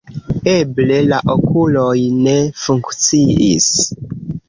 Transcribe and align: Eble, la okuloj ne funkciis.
Eble, 0.53 0.97
la 1.11 1.19
okuloj 1.35 1.93
ne 2.25 2.37
funkciis. 2.65 3.73